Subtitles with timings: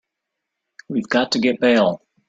[0.89, 2.01] We've got to get bail.